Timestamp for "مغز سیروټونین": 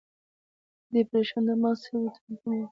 1.61-2.35